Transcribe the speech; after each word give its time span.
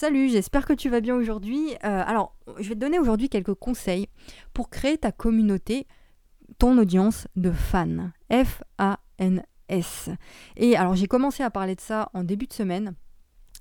Salut, 0.00 0.28
j'espère 0.28 0.64
que 0.64 0.74
tu 0.74 0.90
vas 0.90 1.00
bien 1.00 1.16
aujourd'hui. 1.16 1.72
Euh, 1.72 2.04
alors, 2.06 2.36
je 2.60 2.68
vais 2.68 2.76
te 2.76 2.80
donner 2.80 3.00
aujourd'hui 3.00 3.28
quelques 3.28 3.54
conseils 3.54 4.06
pour 4.54 4.70
créer 4.70 4.96
ta 4.96 5.10
communauté, 5.10 5.88
ton 6.60 6.78
audience 6.78 7.26
de 7.34 7.50
fans. 7.50 8.12
F-A-N-S. 8.30 10.10
Et 10.56 10.76
alors, 10.76 10.94
j'ai 10.94 11.08
commencé 11.08 11.42
à 11.42 11.50
parler 11.50 11.74
de 11.74 11.80
ça 11.80 12.10
en 12.14 12.22
début 12.22 12.46
de 12.46 12.52
semaine 12.52 12.94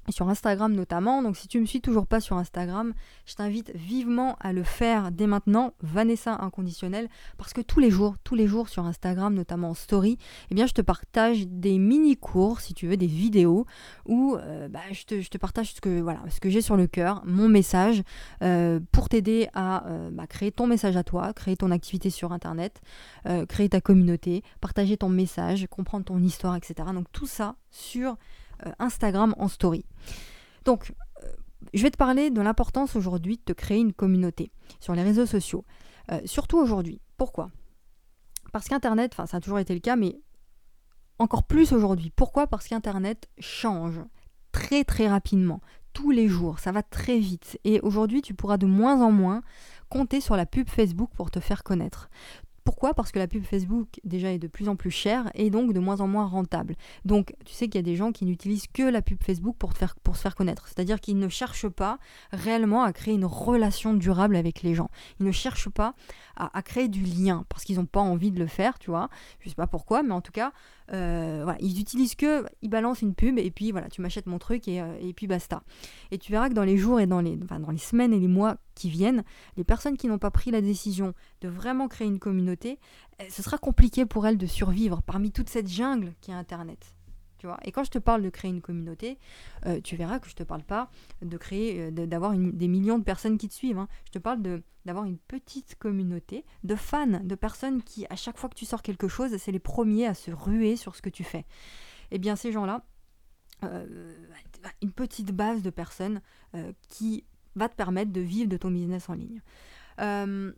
sur 0.09 0.29
Instagram 0.29 0.73
notamment. 0.73 1.21
Donc 1.21 1.37
si 1.37 1.47
tu 1.47 1.59
me 1.59 1.65
suis 1.65 1.81
toujours 1.81 2.07
pas 2.07 2.19
sur 2.19 2.37
Instagram, 2.37 2.93
je 3.25 3.35
t'invite 3.35 3.71
vivement 3.75 4.35
à 4.39 4.53
le 4.53 4.63
faire 4.63 5.11
dès 5.11 5.27
maintenant, 5.27 5.73
Vanessa 5.81 6.37
inconditionnel, 6.41 7.09
parce 7.37 7.53
que 7.53 7.61
tous 7.61 7.79
les 7.79 7.89
jours, 7.89 8.15
tous 8.23 8.35
les 8.35 8.47
jours 8.47 8.69
sur 8.69 8.85
Instagram, 8.85 9.33
notamment 9.33 9.69
en 9.69 9.73
story, 9.73 10.17
eh 10.49 10.55
bien 10.55 10.67
je 10.67 10.73
te 10.73 10.81
partage 10.81 11.47
des 11.47 11.77
mini 11.77 12.17
cours, 12.17 12.61
si 12.61 12.73
tu 12.73 12.87
veux, 12.87 12.97
des 12.97 13.07
vidéos 13.07 13.65
où 14.05 14.35
euh, 14.35 14.67
bah, 14.67 14.79
je, 14.91 15.03
te, 15.03 15.37
partage 15.37 15.73
ce 15.73 15.81
que 15.81 16.01
voilà, 16.01 16.21
que 16.41 16.49
j'ai 16.49 16.61
sur 16.61 16.77
le 16.77 16.87
cœur, 16.87 17.21
mon 17.25 17.49
message, 17.49 18.03
euh, 18.43 18.79
pour 18.91 19.09
t'aider 19.09 19.49
à 19.53 19.87
euh, 19.87 20.09
bah, 20.11 20.27
créer 20.27 20.51
ton 20.51 20.67
message 20.67 20.95
à 20.97 21.03
toi, 21.03 21.33
créer 21.33 21.57
ton 21.57 21.71
activité 21.71 22.09
sur 22.09 22.31
Internet, 22.31 22.81
créer 23.49 23.69
ta 23.69 23.81
communauté, 23.81 24.43
partager 24.61 24.97
ton 24.97 25.09
message, 25.09 25.67
comprendre 25.69 26.05
ton 26.05 26.19
histoire, 26.19 26.55
etc. 26.55 26.89
Donc 26.93 27.07
tout 27.11 27.25
ça 27.25 27.55
sur 27.69 28.17
Instagram 28.79 29.35
en 29.37 29.47
story. 29.47 29.85
Donc, 30.65 30.93
euh, 31.23 31.27
je 31.73 31.83
vais 31.83 31.91
te 31.91 31.97
parler 31.97 32.29
de 32.29 32.41
l'importance 32.41 32.95
aujourd'hui 32.95 33.39
de 33.45 33.53
créer 33.53 33.79
une 33.79 33.93
communauté 33.93 34.51
sur 34.79 34.93
les 34.93 35.03
réseaux 35.03 35.25
sociaux. 35.25 35.65
Euh, 36.11 36.19
surtout 36.25 36.57
aujourd'hui. 36.57 37.01
Pourquoi? 37.17 37.49
Parce 38.51 38.67
qu'Internet, 38.67 39.11
enfin 39.13 39.25
ça 39.25 39.37
a 39.37 39.39
toujours 39.39 39.59
été 39.59 39.73
le 39.73 39.79
cas, 39.79 39.95
mais 39.95 40.19
encore 41.19 41.43
plus 41.43 41.73
aujourd'hui. 41.73 42.11
Pourquoi? 42.15 42.47
Parce 42.47 42.67
qu'Internet 42.67 43.29
change 43.39 43.99
très 44.51 44.83
très 44.83 45.07
rapidement, 45.07 45.61
tous 45.93 46.11
les 46.11 46.27
jours, 46.27 46.59
ça 46.59 46.71
va 46.71 46.83
très 46.83 47.17
vite. 47.17 47.59
Et 47.63 47.79
aujourd'hui, 47.81 48.21
tu 48.21 48.33
pourras 48.33 48.57
de 48.57 48.65
moins 48.65 49.01
en 49.01 49.11
moins 49.11 49.41
compter 49.89 50.21
sur 50.21 50.35
la 50.35 50.45
pub 50.45 50.69
Facebook 50.69 51.09
pour 51.15 51.31
te 51.31 51.39
faire 51.39 51.63
connaître. 51.63 52.09
Pourquoi? 52.67 52.93
Parce 52.93 53.13
que 53.13 53.19
la 53.19 53.29
pub 53.29 53.45
Facebook 53.45 53.87
déjà 54.03 54.33
est 54.33 54.39
de 54.39 54.47
plus 54.47 54.67
en 54.67 54.75
plus 54.75 54.91
chère 54.91 55.31
et 55.35 55.49
donc 55.49 55.71
de 55.71 55.79
moins 55.79 56.01
en 56.01 56.07
moins 56.07 56.25
rentable. 56.25 56.75
Donc 57.05 57.33
tu 57.45 57.53
sais 57.53 57.67
qu'il 57.69 57.75
y 57.75 57.77
a 57.79 57.81
des 57.81 57.95
gens 57.95 58.11
qui 58.11 58.25
n'utilisent 58.25 58.67
que 58.67 58.83
la 58.83 59.01
pub 59.01 59.23
Facebook 59.23 59.55
pour, 59.57 59.71
se 59.71 60.21
faire 60.21 60.35
connaître. 60.35 60.67
C'est-à-dire 60.67 60.99
qu'ils 60.99 61.17
ne 61.17 61.29
cherchent 61.29 61.69
pas 61.69 61.97
réellement 62.33 62.83
à 62.83 62.91
créer 62.91 63.13
une 63.13 63.23
relation 63.23 63.93
durable 63.93 64.35
avec 64.35 64.63
les 64.63 64.75
gens. 64.75 64.89
Ils 65.21 65.25
ne 65.25 65.31
cherchent 65.31 65.69
pas 65.69 65.93
à, 66.35 66.61
créer 66.61 66.89
du 66.89 67.03
lien 67.03 67.45
parce 67.47 67.63
qu'ils 67.63 67.77
n'ont 67.77 67.85
pas 67.85 68.01
envie 68.01 68.31
de 68.31 68.39
le 68.39 68.47
faire, 68.47 68.79
tu 68.79 68.89
vois. 68.89 69.09
Je 69.39 69.47
sais 69.47 69.55
pas 69.55 69.67
pourquoi, 69.67 70.03
mais 70.03 70.13
en 70.13 70.19
tout 70.19 70.33
cas, 70.33 70.51
euh, 70.93 71.51
ils 71.59 71.79
utilisent 71.79 72.15
que, 72.15 72.45
ils 72.61 72.69
balancent 72.69 73.01
une 73.01 73.15
pub 73.15 73.37
et 73.37 73.51
puis 73.51 73.71
voilà, 73.71 73.89
tu 73.89 74.01
m'achètes 74.01 74.27
mon 74.27 74.39
truc 74.39 74.67
et, 74.67 74.81
euh, 74.81 75.11
puis 75.15 75.27
basta. 75.27 75.63
Et 76.11 76.17
tu 76.17 76.31
verras 76.31 76.49
que 76.49 76.53
dans 76.53 76.63
les 76.63 76.77
jours 76.77 76.99
et 76.99 77.07
dans 77.07 77.21
les, 77.21 77.35
dans 77.35 77.71
les 77.71 77.77
semaines 77.77 78.13
et 78.13 78.19
les 78.19 78.27
mois 78.27 78.57
qui 78.75 78.89
viennent, 78.89 79.23
les 79.57 79.63
personnes 79.63 79.97
qui 79.97 80.07
n'ont 80.07 80.19
pas 80.19 80.31
pris 80.31 80.51
la 80.51 80.61
décision 80.61 81.13
de 81.41 81.49
vraiment 81.49 81.87
créer 81.87 82.07
une 82.07 82.19
communauté, 82.19 82.79
eh, 83.19 83.29
ce 83.29 83.41
sera 83.41 83.57
compliqué 83.57 84.05
pour 84.05 84.27
elles 84.27 84.37
de 84.37 84.47
survivre 84.47 85.01
parmi 85.01 85.31
toute 85.31 85.49
cette 85.49 85.67
jungle 85.67 86.13
qui 86.21 86.31
est 86.31 86.35
Internet. 86.35 86.96
Et 87.63 87.71
quand 87.71 87.83
je 87.83 87.91
te 87.91 87.99
parle 87.99 88.21
de 88.21 88.29
créer 88.29 88.51
une 88.51 88.61
communauté, 88.61 89.17
euh, 89.65 89.79
tu 89.81 89.95
verras 89.95 90.19
que 90.19 90.29
je 90.29 90.35
te 90.35 90.43
parle 90.43 90.63
pas 90.63 90.89
de 91.21 91.37
créer, 91.37 91.91
d'avoir 91.91 92.33
des 92.33 92.67
millions 92.67 92.99
de 92.99 93.03
personnes 93.03 93.37
qui 93.37 93.47
te 93.47 93.53
suivent. 93.53 93.77
Hein. 93.77 93.87
Je 94.05 94.11
te 94.11 94.19
parle 94.19 94.41
d'avoir 94.85 95.05
une 95.05 95.17
petite 95.17 95.75
communauté 95.75 96.45
de 96.63 96.75
fans, 96.75 97.21
de 97.23 97.35
personnes 97.35 97.83
qui, 97.83 98.05
à 98.09 98.15
chaque 98.15 98.37
fois 98.37 98.49
que 98.49 98.55
tu 98.55 98.65
sors 98.65 98.81
quelque 98.81 99.07
chose, 99.07 99.35
c'est 99.37 99.51
les 99.51 99.59
premiers 99.59 100.07
à 100.07 100.13
se 100.13 100.31
ruer 100.31 100.75
sur 100.75 100.95
ce 100.95 101.01
que 101.01 101.09
tu 101.09 101.23
fais. 101.23 101.45
Eh 102.11 102.19
bien, 102.19 102.35
ces 102.35 102.51
gens-là, 102.51 102.83
euh, 103.63 104.13
une 104.81 104.91
petite 104.91 105.31
base 105.31 105.63
de 105.63 105.69
personnes 105.69 106.21
euh, 106.55 106.71
qui 106.89 107.25
va 107.55 107.69
te 107.69 107.75
permettre 107.75 108.11
de 108.11 108.21
vivre 108.21 108.49
de 108.49 108.57
ton 108.57 108.69
business 108.69 109.09
en 109.09 109.13
ligne. 109.13 109.41
Euh, 109.99 110.51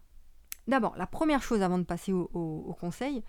d'abord, 0.67 0.95
la 0.97 1.07
première 1.07 1.41
chose 1.41 1.61
avant 1.61 1.77
de 1.77 1.83
passer 1.83 2.11
au, 2.11 2.29
au 2.33 2.73
conseil, 2.73 3.23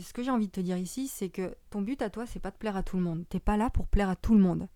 ce 0.00 0.12
que 0.12 0.22
j'ai 0.22 0.30
envie 0.30 0.46
de 0.46 0.52
te 0.52 0.60
dire 0.60 0.76
ici, 0.76 1.08
c'est 1.08 1.28
que 1.28 1.54
ton 1.70 1.82
but 1.82 2.00
à 2.02 2.10
toi, 2.10 2.26
c'est 2.26 2.40
pas 2.40 2.50
de 2.50 2.56
plaire 2.56 2.76
à 2.76 2.82
tout 2.82 2.96
le 2.96 3.02
monde. 3.02 3.24
T'es 3.28 3.40
pas 3.40 3.56
là 3.56 3.70
pour 3.70 3.86
plaire 3.86 4.08
à 4.08 4.16
tout 4.16 4.34
le 4.34 4.40
monde 4.40 4.68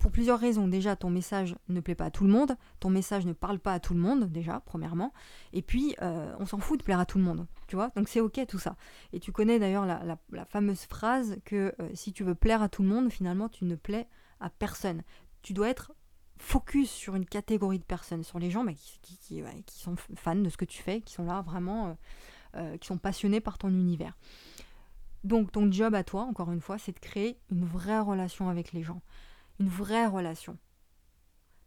pour 0.00 0.10
plusieurs 0.10 0.40
raisons. 0.40 0.66
Déjà, 0.66 0.96
ton 0.96 1.10
message 1.10 1.54
ne 1.68 1.78
plaît 1.78 1.94
pas 1.94 2.06
à 2.06 2.10
tout 2.10 2.24
le 2.24 2.30
monde, 2.30 2.56
ton 2.80 2.90
message 2.90 3.26
ne 3.26 3.32
parle 3.32 3.60
pas 3.60 3.74
à 3.74 3.80
tout 3.80 3.94
le 3.94 4.00
monde, 4.00 4.24
déjà, 4.32 4.62
premièrement. 4.66 5.12
Et 5.52 5.62
puis, 5.62 5.94
euh, 6.02 6.34
on 6.40 6.46
s'en 6.46 6.58
fout 6.58 6.80
de 6.80 6.84
plaire 6.84 6.98
à 6.98 7.06
tout 7.06 7.18
le 7.18 7.24
monde, 7.24 7.46
tu 7.68 7.76
vois. 7.76 7.90
Donc 7.94 8.08
c'est 8.08 8.20
ok 8.20 8.44
tout 8.48 8.58
ça. 8.58 8.76
Et 9.12 9.20
tu 9.20 9.30
connais 9.30 9.58
d'ailleurs 9.60 9.86
la, 9.86 10.18
fameuse 10.46 10.80
phrase 10.86 11.36
que 11.44 11.74
euh, 11.80 11.90
si 11.94 12.12
tu 12.12 12.24
veux 12.24 12.34
plaire 12.34 12.62
à 12.62 12.68
tout 12.68 12.82
le 12.82 12.88
monde, 12.88 13.12
finalement, 13.12 13.48
tu 13.48 13.64
ne 13.64 13.76
plais 13.76 14.08
à 14.40 14.50
personne. 14.50 15.02
Tu 15.42 15.52
dois 15.52 15.68
être 15.68 15.92
focus 16.38 16.90
sur 16.90 17.14
une 17.14 17.26
catégorie 17.26 17.78
de 17.78 17.84
personnes, 17.84 18.24
sur 18.24 18.38
les 18.38 18.50
gens 18.50 18.64
bah, 18.64 18.72
qui, 18.72 19.78
sont 19.78 19.96
fans 20.16 20.34
de 20.34 20.48
ce 20.48 20.56
que 20.56 20.64
tu 20.64 20.82
fais, 20.82 21.02
qui 21.02 21.12
sont 21.12 21.24
là 21.24 21.42
vraiment, 21.42 21.88
euh, 21.88 21.92
qui 22.80 22.86
sont 22.86 22.98
passionnés 22.98 23.40
par 23.40 23.58
ton 23.58 23.68
univers. 23.68 24.16
Donc 25.24 25.52
ton 25.52 25.70
job 25.70 25.94
à 25.94 26.04
toi, 26.04 26.22
encore 26.22 26.50
une 26.50 26.60
fois, 26.60 26.78
c'est 26.78 26.92
de 26.92 26.98
créer 26.98 27.38
une 27.50 27.64
vraie 27.64 28.00
relation 28.00 28.48
avec 28.48 28.72
les 28.72 28.82
gens 28.82 29.00
une 29.60 29.68
vraie 29.68 30.06
relation. 30.06 30.58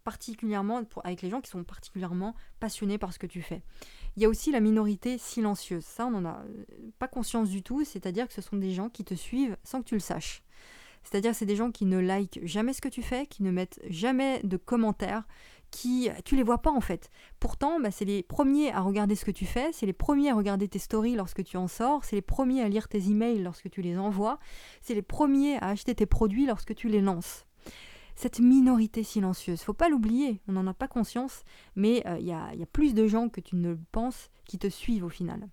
Particulièrement 0.02 0.82
avec 1.04 1.22
les 1.22 1.30
gens 1.30 1.40
qui 1.40 1.48
sont 1.48 1.64
particulièrement 1.64 2.34
passionnés 2.60 2.98
par 2.98 3.14
ce 3.14 3.18
que 3.18 3.26
tu 3.26 3.40
fais. 3.40 3.62
Il 4.16 4.22
y 4.22 4.26
a 4.26 4.28
aussi 4.28 4.52
la 4.52 4.60
minorité 4.60 5.16
silencieuse. 5.16 5.84
Ça, 5.84 6.06
on 6.06 6.10
n'en 6.10 6.26
a 6.26 6.42
euh, 6.42 6.64
pas 6.98 7.08
conscience 7.08 7.48
du 7.48 7.62
tout. 7.62 7.84
C'est-à-dire 7.84 8.28
que 8.28 8.34
ce 8.34 8.42
sont 8.42 8.56
des 8.56 8.72
gens 8.72 8.90
qui 8.90 9.04
te 9.04 9.14
suivent 9.14 9.56
sans 9.64 9.80
que 9.80 9.88
tu 9.88 9.94
le 9.94 10.00
saches. 10.00 10.42
C'est-à-dire 11.04 11.34
c'est 11.34 11.46
des 11.46 11.56
gens 11.56 11.70
qui 11.70 11.86
ne 11.86 11.98
likent 11.98 12.40
jamais 12.42 12.72
ce 12.72 12.80
que 12.80 12.88
tu 12.88 13.02
fais, 13.02 13.26
qui 13.26 13.42
ne 13.42 13.50
mettent 13.50 13.80
jamais 13.88 14.40
de 14.42 14.56
commentaires, 14.56 15.26
qui 15.74 16.08
tu 16.24 16.36
les 16.36 16.44
vois 16.44 16.58
pas 16.58 16.70
en 16.70 16.80
fait. 16.80 17.10
Pourtant, 17.40 17.80
bah, 17.80 17.90
c'est 17.90 18.04
les 18.04 18.22
premiers 18.22 18.72
à 18.72 18.80
regarder 18.80 19.16
ce 19.16 19.24
que 19.24 19.32
tu 19.32 19.44
fais, 19.44 19.72
c'est 19.72 19.86
les 19.86 19.92
premiers 19.92 20.30
à 20.30 20.34
regarder 20.34 20.68
tes 20.68 20.78
stories 20.78 21.16
lorsque 21.16 21.42
tu 21.42 21.56
en 21.56 21.66
sors, 21.66 22.04
c'est 22.04 22.16
les 22.16 22.22
premiers 22.22 22.62
à 22.62 22.68
lire 22.68 22.88
tes 22.88 23.10
emails 23.10 23.42
lorsque 23.42 23.68
tu 23.68 23.82
les 23.82 23.98
envoies, 23.98 24.38
c'est 24.82 24.94
les 24.94 25.02
premiers 25.02 25.56
à 25.56 25.68
acheter 25.68 25.94
tes 25.94 26.06
produits 26.06 26.46
lorsque 26.46 26.74
tu 26.74 26.88
les 26.88 27.00
lances 27.00 27.44
cette 28.16 28.38
minorité 28.38 29.02
silencieuse. 29.02 29.62
Faut 29.62 29.74
pas 29.74 29.88
l'oublier, 29.88 30.40
on 30.46 30.52
n'en 30.52 30.68
a 30.68 30.74
pas 30.74 30.86
conscience, 30.86 31.42
mais 31.74 32.06
euh, 32.06 32.16
il 32.20 32.26
y, 32.26 32.32
a, 32.32 32.52
plus 32.72 32.94
de 32.94 33.08
gens 33.08 33.28
que 33.28 33.40
tu 33.40 33.56
ne 33.56 33.70
le 33.70 33.78
penses 33.90 34.30
qui 34.44 34.56
te 34.56 34.68
suivent 34.68 35.02
au 35.02 35.08
final. 35.08 35.48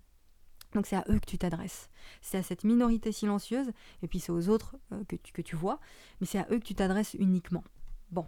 Donc 0.72 0.86
c'est 0.86 0.94
à 0.94 1.04
eux 1.10 1.18
que 1.18 1.26
tu 1.26 1.38
t'adresses. 1.38 1.90
C'est 2.20 2.38
à 2.38 2.44
cette 2.44 2.62
minorité 2.62 3.10
silencieuse, 3.10 3.72
et 4.02 4.06
puis 4.06 4.20
c'est 4.20 4.30
aux 4.30 4.48
autres 4.48 4.76
euh, 4.92 5.02
que, 5.08 5.16
tu, 5.16 5.32
que 5.32 5.42
tu 5.42 5.56
vois, 5.56 5.80
mais 6.20 6.26
c'est 6.28 6.38
à 6.38 6.46
eux 6.52 6.60
que 6.60 6.64
tu 6.64 6.76
t'adresses 6.76 7.14
uniquement. 7.14 7.64
Bon. 8.12 8.26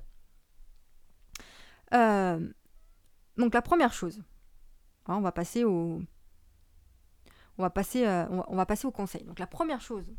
Euh, 1.94 2.52
donc 3.36 3.54
la 3.54 3.62
première 3.62 3.92
chose, 3.92 4.22
on 5.06 5.20
va 5.20 5.32
passer 5.32 5.64
au... 5.64 6.02
Conseil. 8.92 9.24
Donc 9.24 9.38
la 9.38 9.46
première 9.46 9.80
chose 9.80 10.12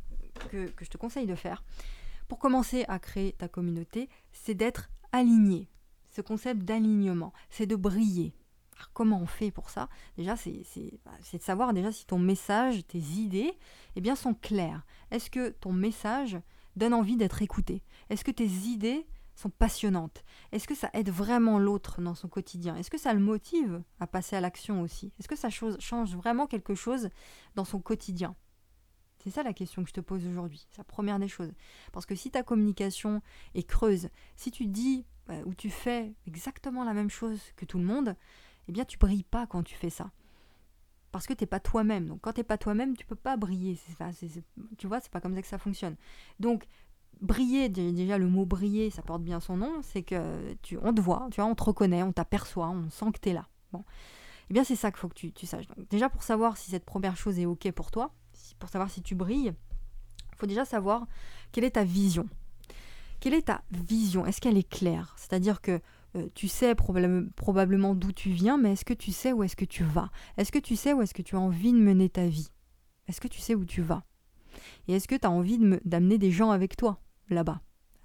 que, 0.49 0.71
je 0.81 0.89
te 0.89 0.97
conseille 0.97 1.25
de 1.25 1.35
faire, 1.35 1.63
pour 2.27 2.39
commencer 2.39 2.85
à 2.87 2.99
créer 2.99 3.33
ta 3.33 3.47
communauté, 3.47 4.09
c'est 4.31 4.55
d'être 4.55 4.89
aligné. 5.11 5.69
Ce 6.11 6.21
concept 6.21 6.61
d'alignement, 6.61 7.33
c'est 7.49 7.67
de 7.67 7.75
briller. 7.75 8.33
comment 8.93 9.19
on 9.19 9.25
fait 9.25 9.51
pour 9.51 9.69
ça? 9.69 9.89
Déjà, 10.17 10.35
bah, 11.05 11.11
c'est 11.21 11.37
de 11.37 11.43
savoir 11.43 11.73
déjà 11.73 11.91
si 11.91 12.05
ton 12.05 12.19
message, 12.19 12.87
tes 12.87 12.99
idées, 12.99 13.51
eh 13.95 14.01
bien, 14.01 14.15
sont 14.15 14.33
claires. 14.33 14.85
Est-ce 15.11 15.29
que 15.29 15.49
ton 15.49 15.73
message 15.73 16.37
donne 16.77 16.93
envie 16.93 17.17
d'être 17.17 17.41
écouté? 17.41 17.83
Est-ce 18.09 18.23
que 18.23 18.31
tes 18.31 18.47
idées 18.47 19.05
sont 19.35 19.49
passionnantes 19.49 20.23
Est-ce 20.51 20.67
que 20.67 20.75
ça 20.75 20.89
aide 20.93 21.09
vraiment 21.09 21.59
l'autre 21.59 22.01
dans 22.01 22.15
son 22.15 22.27
quotidien? 22.27 22.75
Est-ce 22.75 22.89
que 22.89 22.97
ça 22.97 23.13
le 23.13 23.19
motive 23.19 23.83
à 23.99 24.07
passer 24.07 24.35
à 24.35 24.41
l'action 24.41 24.81
aussi? 24.81 25.11
Est-ce 25.19 25.27
que 25.27 25.35
ça 25.35 25.49
change 25.49 26.15
vraiment 26.15 26.47
quelque 26.47 26.75
chose 26.75 27.09
dans 27.55 27.65
son 27.65 27.79
quotidien? 27.79 28.35
C'est 29.19 29.31
ça 29.31 29.43
la 29.43 29.53
question 29.53 29.83
que 29.83 29.89
je 29.89 29.93
te 29.93 30.01
pose 30.01 30.25
aujourd'hui. 30.27 30.67
C'est 30.69 30.77
la 30.77 30.83
première 30.83 31.17
des 31.17 31.27
choses. 31.27 31.51
Parce 31.91 32.05
que 32.05 32.15
si 32.15 32.29
ta 32.29 32.43
communication 32.43 33.21
est 33.55 33.67
creuse, 33.67 34.09
si 34.35 34.51
tu 34.51 34.67
dis 34.67 35.05
bah, 35.25 35.33
ou 35.45 35.55
tu 35.55 35.71
fais 35.71 36.13
exactement 36.27 36.83
la 36.83 36.93
même 36.93 37.09
chose 37.09 37.41
que 37.55 37.65
tout 37.65 37.79
le 37.79 37.85
monde, 37.85 38.15
eh 38.67 38.71
bien 38.71 38.85
tu 38.85 38.97
brilles 38.97 39.23
pas 39.23 39.47
quand 39.47 39.63
tu 39.63 39.75
fais 39.75 39.89
ça. 39.89 40.11
Parce 41.11 41.25
que 41.25 41.33
tu 41.33 41.43
n'es 41.43 41.47
pas 41.47 41.59
toi-même. 41.59 42.07
Donc 42.07 42.21
quand 42.21 42.33
tu 42.33 42.41
n'es 42.41 42.43
pas 42.43 42.57
toi-même, 42.57 42.95
tu 42.95 43.05
peux 43.05 43.15
pas 43.15 43.35
briller. 43.35 43.79
tu 44.77 44.85
vois, 44.85 44.99
c'est 45.01 45.11
pas 45.11 45.21
comme 45.21 45.33
ça 45.33 45.41
que 45.41 45.47
ça 45.47 45.57
fonctionne. 45.57 45.95
Donc 46.39 46.65
briller, 47.21 47.69
déjà 47.69 48.17
le 48.17 48.27
mot 48.27 48.45
briller, 48.45 48.89
ça 48.89 49.01
porte 49.01 49.23
bien 49.23 49.39
son 49.39 49.57
nom, 49.57 49.71
c'est 49.81 50.03
que 50.03 50.55
tu, 50.61 50.77
on 50.81 50.93
te 50.93 51.01
voit, 51.01 51.27
tu 51.31 51.41
vois, 51.41 51.49
on 51.49 51.55
te 51.55 51.63
reconnaît, 51.63 52.03
on 52.03 52.11
t'aperçoit, 52.11 52.69
on 52.69 52.89
sent 52.89 53.11
que 53.13 53.19
tu 53.19 53.29
es 53.29 53.33
là. 53.33 53.47
Eh 54.49 54.53
bien 54.53 54.63
c'est 54.63 54.75
ça 54.75 54.91
qu'il 54.91 54.99
faut 54.99 55.09
que 55.09 55.27
tu, 55.27 55.45
saches. 55.45 55.65
Déjà 55.89 56.09
pour 56.09 56.23
savoir 56.23 56.57
si 56.57 56.71
cette 56.71 56.85
première 56.85 57.17
chose 57.17 57.39
est 57.39 57.45
OK 57.45 57.71
pour 57.71 57.91
toi, 57.91 58.13
pour 58.59 58.69
savoir 58.69 58.89
si 58.89 59.01
tu 59.01 59.15
brilles, 59.15 59.53
il 60.31 60.37
faut 60.37 60.45
déjà 60.45 60.65
savoir 60.65 61.07
quelle 61.51 61.63
est 61.63 61.71
ta 61.71 61.83
vision. 61.83 62.27
Quelle 63.19 63.33
est 63.33 63.47
ta 63.47 63.63
vision? 63.71 64.25
Est-ce 64.25 64.41
qu'elle 64.41 64.57
est 64.57 64.69
claire? 64.69 65.15
C'est-à-dire 65.17 65.61
que 65.61 65.79
euh, 66.15 66.27
tu 66.35 66.47
sais 66.47 66.75
probablement 66.75 67.95
d'où 67.95 68.11
tu 68.11 68.29
viens, 68.29 68.57
mais 68.57 68.73
est-ce 68.73 68.85
que 68.85 68.93
tu 68.93 69.11
sais 69.11 69.33
où 69.33 69.43
est-ce 69.43 69.55
que 69.55 69.65
tu 69.65 69.83
vas? 69.83 70.09
Est-ce 70.37 70.51
que 70.51 70.59
tu 70.59 70.75
sais 70.75 70.93
où 70.93 71.01
est-ce 71.01 71.13
que 71.13 71.21
tu 71.21 71.35
as 71.35 71.39
envie 71.39 71.73
de 71.73 71.79
mener 71.79 72.09
ta 72.09 72.27
vie? 72.27 72.49
Est-ce 73.07 73.21
que 73.21 73.27
tu 73.27 73.39
sais 73.39 73.55
où 73.55 73.65
tu 73.65 73.81
vas? 73.81 74.03
Et 74.87 74.93
est-ce 74.93 75.07
que 75.07 75.15
tu 75.15 75.25
as 75.25 75.31
envie 75.31 75.59
d'amener 75.85 76.17
des 76.17 76.31
gens 76.31 76.51
avec 76.51 76.77
toi? 76.77 77.01
Là-bas 77.29 77.61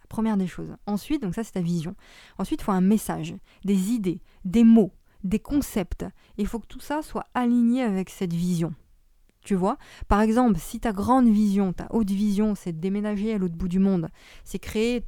Première 0.08 0.37
des 0.37 0.49
choses. 0.49 0.75
Ensuite, 0.87 1.22
donc 1.22 1.37
ça 1.37 1.44
c'est 1.44 1.52
ta 1.52 1.61
vision. 1.61 1.94
Ensuite, 2.38 2.62
il 2.62 2.64
faut 2.64 2.72
un 2.72 2.81
message, 2.81 3.37
des 3.64 3.90
idées, 3.93 4.20
des 4.44 4.64
mots, 4.64 4.93
des 5.22 5.38
concepts. 5.38 6.05
Il 6.37 6.49
faut 6.49 6.58
que 6.58 6.67
tout 6.67 6.81
ça 6.81 7.02
soit 7.02 7.26
aligné 7.32 7.82
avec 7.82 8.11
cette 8.11 8.32
vision. 8.32 8.75
Tu 9.44 9.55
vois? 9.55 9.78
Par 10.08 10.20
exemple, 10.20 10.58
si 10.58 10.81
ta 10.81 10.93
grande 10.93 11.28
vision, 11.28 11.72
ta 11.72 11.87
haute 11.90 12.11
vision, 12.11 12.55
c'est 12.55 12.72
de 12.72 12.78
déménager 12.78 13.32
à 13.32 13.38
l'autre 13.38 13.55
bout 13.55 13.69
du 13.69 13.78
monde, 13.78 14.08
c'est 14.44 14.58
créer 14.58 15.05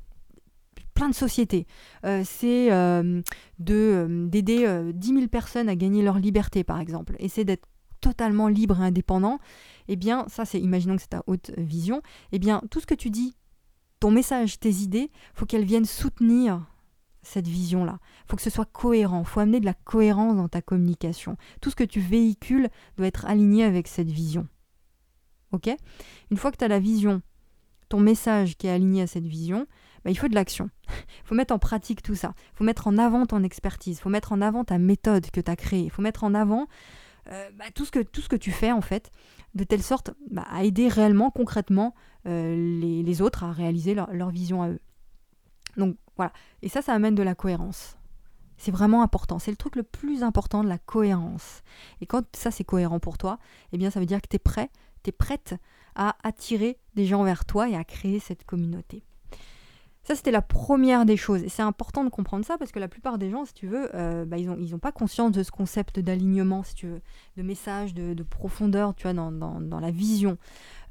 plein 0.94 1.08
de 1.08 1.14
sociétés, 1.14 1.66
euh, 2.04 2.22
c'est 2.24 2.72
euh, 2.72 3.22
euh, 3.70 4.26
d'aider 4.28 4.92
10 4.94 5.08
000 5.08 5.28
personnes 5.28 5.68
à 5.68 5.76
gagner 5.76 6.02
leur 6.02 6.18
liberté, 6.18 6.64
par 6.64 6.80
exemple, 6.80 7.14
et 7.18 7.28
c'est 7.28 7.44
d'être 7.44 7.68
totalement 8.00 8.48
libre 8.48 8.80
et 8.80 8.84
indépendant, 8.84 9.38
eh 9.88 9.96
bien, 9.96 10.26
ça 10.28 10.44
c'est, 10.44 10.60
imaginons 10.60 10.96
que 10.96 11.02
c'est 11.02 11.08
ta 11.08 11.22
haute 11.26 11.50
vision, 11.56 12.02
eh 12.32 12.38
bien, 12.38 12.62
tout 12.70 12.80
ce 12.80 12.86
que 12.86 12.94
tu 12.94 13.10
dis, 13.10 13.36
ton 14.02 14.10
message, 14.10 14.58
tes 14.58 14.72
idées, 14.72 15.12
faut 15.32 15.46
qu'elles 15.46 15.64
viennent 15.64 15.84
soutenir 15.84 16.66
cette 17.22 17.46
vision-là. 17.46 18.00
Faut 18.28 18.34
que 18.34 18.42
ce 18.42 18.50
soit 18.50 18.64
cohérent. 18.64 19.22
Faut 19.22 19.38
amener 19.38 19.60
de 19.60 19.64
la 19.64 19.74
cohérence 19.74 20.34
dans 20.34 20.48
ta 20.48 20.60
communication. 20.60 21.36
Tout 21.60 21.70
ce 21.70 21.76
que 21.76 21.84
tu 21.84 22.00
véhicules 22.00 22.68
doit 22.96 23.06
être 23.06 23.26
aligné 23.26 23.62
avec 23.62 23.86
cette 23.86 24.10
vision. 24.10 24.48
Ok? 25.52 25.70
Une 26.32 26.36
fois 26.36 26.50
que 26.50 26.56
tu 26.56 26.64
as 26.64 26.68
la 26.68 26.80
vision, 26.80 27.22
ton 27.90 28.00
message 28.00 28.56
qui 28.56 28.66
est 28.66 28.72
aligné 28.72 29.02
à 29.02 29.06
cette 29.06 29.26
vision, 29.26 29.68
bah, 30.04 30.10
il 30.10 30.18
faut 30.18 30.26
de 30.26 30.34
l'action. 30.34 30.68
Il 30.88 30.94
faut 31.26 31.36
mettre 31.36 31.54
en 31.54 31.60
pratique 31.60 32.02
tout 32.02 32.16
ça. 32.16 32.34
Il 32.54 32.56
faut 32.56 32.64
mettre 32.64 32.88
en 32.88 32.98
avant 32.98 33.24
ton 33.24 33.44
expertise. 33.44 33.98
Il 33.98 34.00
faut 34.00 34.10
mettre 34.10 34.32
en 34.32 34.40
avant 34.40 34.64
ta 34.64 34.78
méthode 34.78 35.30
que 35.30 35.40
tu 35.40 35.48
as 35.48 35.54
créée. 35.54 35.84
Il 35.84 35.90
faut 35.90 36.02
mettre 36.02 36.24
en 36.24 36.34
avant 36.34 36.66
euh, 37.28 37.50
bah, 37.54 37.64
tout, 37.74 37.84
ce 37.84 37.90
que, 37.90 38.00
tout 38.00 38.20
ce 38.20 38.28
que 38.28 38.36
tu 38.36 38.50
fais, 38.50 38.72
en 38.72 38.80
fait, 38.80 39.10
de 39.54 39.64
telle 39.64 39.82
sorte 39.82 40.10
bah, 40.30 40.44
à 40.48 40.64
aider 40.64 40.88
réellement, 40.88 41.30
concrètement, 41.30 41.94
euh, 42.26 42.80
les, 42.80 43.22
autres 43.22 43.44
à 43.44 43.52
réaliser 43.52 43.94
leur, 43.94 44.12
leur 44.12 44.30
vision 44.30 44.62
à 44.62 44.70
eux. 44.70 44.80
Donc 45.76 45.96
voilà. 46.16 46.32
Et 46.62 46.68
ça, 46.68 46.82
ça 46.82 46.92
amène 46.92 47.14
de 47.14 47.22
la 47.22 47.34
cohérence. 47.34 47.96
C'est 48.56 48.70
vraiment 48.70 49.02
important. 49.02 49.38
C'est 49.38 49.50
le 49.50 49.56
truc 49.56 49.76
le 49.76 49.82
plus 49.82 50.22
important 50.22 50.62
de 50.62 50.68
la 50.68 50.78
cohérence. 50.78 51.62
Et 52.00 52.06
quand 52.06 52.24
ça, 52.36 52.50
c'est 52.50 52.64
cohérent 52.64 53.00
pour 53.00 53.18
toi, 53.18 53.38
eh 53.72 53.78
bien, 53.78 53.90
ça 53.90 54.00
veut 54.00 54.06
dire 54.06 54.20
que 54.20 54.28
tu 54.28 54.36
es 54.36 54.38
prêt, 54.38 54.70
tu 55.02 55.10
es 55.10 55.12
prête 55.12 55.54
à 55.94 56.16
attirer 56.22 56.78
des 56.94 57.06
gens 57.06 57.24
vers 57.24 57.44
toi 57.44 57.68
et 57.68 57.76
à 57.76 57.84
créer 57.84 58.18
cette 58.18 58.44
communauté. 58.44 59.02
Ça, 60.04 60.16
c'était 60.16 60.32
la 60.32 60.42
première 60.42 61.06
des 61.06 61.16
choses. 61.16 61.42
Et 61.44 61.48
c'est 61.48 61.62
important 61.62 62.02
de 62.02 62.08
comprendre 62.08 62.44
ça 62.44 62.58
parce 62.58 62.72
que 62.72 62.80
la 62.80 62.88
plupart 62.88 63.18
des 63.18 63.30
gens, 63.30 63.44
si 63.44 63.54
tu 63.54 63.68
veux, 63.68 63.88
euh, 63.94 64.24
bah, 64.24 64.36
ils 64.36 64.48
n'ont 64.48 64.78
pas 64.78 64.90
conscience 64.90 65.30
de 65.30 65.44
ce 65.44 65.52
concept 65.52 66.00
d'alignement, 66.00 66.64
si 66.64 66.74
tu 66.74 66.88
veux, 66.88 67.00
de 67.36 67.42
message, 67.42 67.94
de, 67.94 68.22
profondeur, 68.24 68.94
tu 68.96 69.04
vois, 69.04 69.12
dans, 69.12 69.80
la 69.80 69.90
vision. 69.92 70.38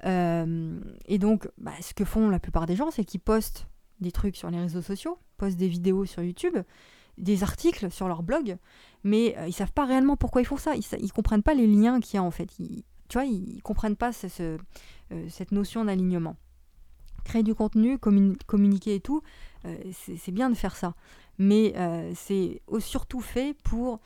Euh, 0.06 0.80
et 1.08 1.18
donc, 1.18 1.50
bah, 1.58 1.74
ce 1.82 1.94
que 1.94 2.06
font 2.06 2.30
la 2.30 2.40
plupart 2.40 2.68
des 2.68 2.78
gens, 2.78 2.90
c'est 2.90 3.04
qu'ils 3.04 3.20
postent 3.20 3.68
des 4.00 4.14
trucs 4.14 4.38
sur 4.38 4.50
les 4.50 4.60
réseaux 4.60 4.82
sociaux, 4.82 5.18
postent 5.38 5.58
des 5.58 5.68
vidéos 5.68 6.06
sur 6.06 6.24
YouTube, 6.24 6.58
des 7.18 7.44
articles 7.44 7.92
sur 7.92 8.08
leur 8.08 8.24
blog, 8.24 8.58
mais 9.04 9.36
euh, 9.38 9.48
ils 9.48 9.54
savent 9.54 9.74
pas 9.74 9.86
réellement 9.86 10.16
pourquoi 10.16 10.42
ils 10.42 10.46
font 10.46 10.58
ça. 10.58 10.74
Ils, 10.76 10.86
ils 11.02 11.12
comprennent 11.12 11.44
pas 11.44 11.54
les 11.54 11.68
liens 11.68 12.00
qu'il 12.00 12.16
y 12.16 12.18
a 12.18 12.24
en 12.24 12.32
fait. 12.32 12.58
Ils, 12.60 12.86
tu 13.10 13.18
vois, 13.18 13.26
ils 13.26 13.62
comprennent 13.62 13.98
pas 13.98 14.14
ce, 14.14 14.58
cette 15.28 15.52
notion 15.52 15.84
d'alignement 15.84 16.38
créer 17.24 17.44
du 17.44 17.56
contenu, 17.56 17.98
communiquer 18.00 18.96
et 18.96 19.00
tout, 19.00 19.22
euh, 19.66 19.78
c'est 19.92 20.32
bien 20.32 20.50
de 20.50 20.56
faire 20.56 20.76
ça. 20.76 20.96
Mais 21.38 21.74
euh, 21.78 22.12
c'est 22.16 22.62
surtout 22.80 23.22
fait 23.22 23.56
pour, 23.64 24.00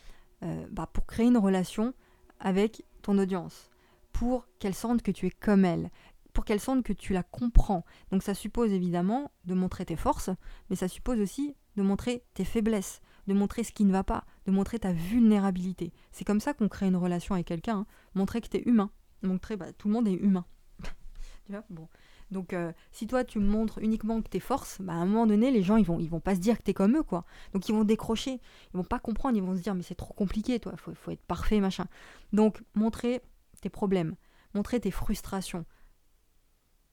euh, 0.44 0.66
bah, 0.72 0.90
pour 0.92 1.06
créer 1.06 1.28
une 1.28 1.38
relation 1.38 1.94
avec 2.40 2.86
ton 3.02 3.18
audience, 3.18 3.70
pour 4.12 4.48
qu'elle 4.60 4.76
sente 4.76 5.02
que 5.02 5.12
tu 5.12 5.28
es 5.28 5.32
comme 5.32 5.66
elle, 5.66 5.90
pour 6.34 6.46
qu'elle 6.46 6.60
sente 6.60 6.84
que 6.84 6.94
tu 6.94 7.14
la 7.14 7.24
comprends. 7.24 7.86
Donc 8.12 8.24
ça 8.24 8.34
suppose 8.34 8.72
évidemment 8.72 9.32
de 9.46 9.54
montrer 9.54 9.86
tes 9.86 9.96
forces, 9.96 10.30
mais 10.70 10.76
ça 10.76 10.88
suppose 10.88 11.20
aussi 11.20 11.56
de 11.76 11.82
montrer 11.82 12.24
tes 12.34 12.46
faiblesses, 12.46 13.02
de 13.28 13.34
montrer 13.34 13.64
ce 13.64 13.72
qui 13.72 13.86
ne 13.86 13.92
va 13.92 14.04
pas, 14.04 14.26
de 14.46 14.52
montrer 14.52 14.80
ta 14.80 14.94
vulnérabilité. 14.94 15.92
C'est 16.12 16.26
comme 16.26 16.40
ça 16.40 16.54
qu'on 16.54 16.70
crée 16.70 16.88
une 16.88 16.96
relation 16.96 17.36
avec 17.36 17.48
quelqu'un, 17.48 17.80
hein. 17.80 17.86
montrer 18.14 18.42
que 18.42 18.48
tu 18.48 18.58
es 18.58 18.64
humain, 18.64 18.92
montrer 19.24 19.58
bah, 19.58 19.74
tout 19.74 19.88
le 19.88 19.94
monde 19.94 20.08
est 20.08 20.14
humain. 20.14 20.46
tu 21.46 21.52
vois? 21.52 21.64
Bon. 21.70 21.88
Donc 22.36 22.52
euh, 22.52 22.74
si 22.92 23.08
toi 23.08 23.24
tu 23.24 23.40
montres 23.40 23.80
uniquement 23.80 24.22
que 24.22 24.28
tes 24.28 24.42
forces, 24.42 24.82
bah, 24.82 24.92
à 24.92 24.98
un 24.98 25.06
moment 25.06 25.26
donné 25.26 25.52
les 25.52 25.64
gens 25.64 25.78
ils 25.78 25.86
vont 25.86 26.02
ils 26.02 26.10
vont 26.10 26.20
pas 26.20 26.36
se 26.36 26.42
dire 26.42 26.58
que 26.58 26.64
tu 26.64 26.72
es 26.72 26.74
comme 26.74 26.98
eux 26.98 27.04
quoi. 27.04 27.24
Donc 27.54 27.70
ils 27.70 27.72
vont 27.72 27.86
décrocher, 27.86 28.42
ils 28.74 28.78
vont 28.78 28.84
pas 28.84 29.00
comprendre, 29.00 29.38
ils 29.38 29.42
vont 29.42 29.56
se 29.56 29.62
dire 29.62 29.74
mais 29.74 29.84
c'est 29.84 29.96
trop 29.96 30.14
compliqué 30.14 30.60
toi, 30.60 30.74
faut 30.76 30.94
faut 30.94 31.12
être 31.12 31.24
parfait 31.24 31.62
machin. 31.62 31.86
Donc 32.34 32.62
montrer 32.74 33.22
tes 33.62 33.70
problèmes, 33.70 34.16
montrer 34.54 34.82
tes 34.82 34.92
frustrations. 34.92 35.66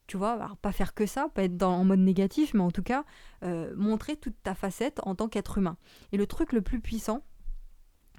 Tu 0.06 0.16
vois, 0.16 0.34
alors 0.34 0.56
pas 0.56 0.70
faire 0.70 0.94
que 0.94 1.06
ça, 1.06 1.28
pas 1.28 1.42
être 1.42 1.56
dans, 1.56 1.72
en 1.72 1.84
mode 1.84 1.98
négatif, 1.98 2.54
mais 2.54 2.60
en 2.60 2.70
tout 2.70 2.84
cas 2.84 3.04
euh, 3.42 3.74
montrer 3.76 4.14
toute 4.14 4.40
ta 4.44 4.54
facette 4.54 5.00
en 5.02 5.16
tant 5.16 5.26
qu'être 5.26 5.58
humain. 5.58 5.76
Et 6.12 6.18
le 6.18 6.28
truc 6.28 6.52
le 6.52 6.62
plus 6.62 6.80
puissant, 6.80 7.24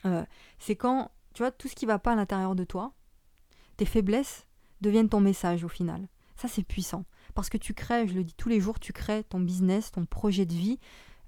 euh, 0.04 0.26
c'est 0.60 0.76
quand 0.76 1.10
tu 1.34 1.42
vois 1.42 1.52
tout 1.52 1.70
ce 1.70 1.76
qui 1.76 1.86
va 1.86 2.00
pas 2.00 2.12
à 2.12 2.16
l'intérieur 2.16 2.54
de 2.54 2.66
toi, 2.66 2.92
tes 3.78 3.86
faiblesses 3.86 4.46
deviennent 4.82 5.08
ton 5.08 5.22
message 5.22 5.64
au 5.64 5.70
final. 5.70 6.10
Ça, 6.36 6.48
c'est 6.48 6.64
puissant. 6.64 7.06
Parce 7.34 7.50
que 7.50 7.58
tu 7.58 7.74
crées, 7.74 8.08
je 8.08 8.14
le 8.14 8.24
dis 8.24 8.36
tous 8.36 8.50
les 8.50 8.60
jours, 8.60 8.80
tu 8.80 8.94
crées 8.94 9.24
ton 9.24 9.40
business, 9.40 9.92
ton 9.92 10.06
projet 10.06 10.46
de 10.46 10.54
vie 10.54 10.80